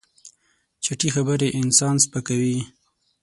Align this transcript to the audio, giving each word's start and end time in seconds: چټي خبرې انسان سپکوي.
چټي 0.83 1.09
خبرې 1.15 1.47
انسان 1.59 1.95
سپکوي. 2.03 2.57